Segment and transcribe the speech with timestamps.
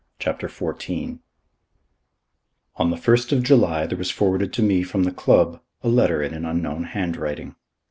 [0.17, 1.19] CHAPTER XIV
[2.77, 6.23] On the first of July there was forwarded to me from the club a letter
[6.23, 7.53] in an unknown handwriting.